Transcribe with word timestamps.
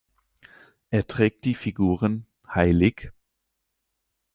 Er 0.89 1.05
trägt 1.05 1.45
die 1.45 1.53
Figuren 1.53 2.25
hl. 2.51 2.91